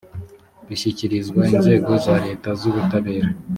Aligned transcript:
bishyikirizwa 0.67 1.41
inzego 1.53 1.91
za 2.05 2.15
leta 2.25 2.49
z 2.59 2.61
ubutabera 2.69 3.29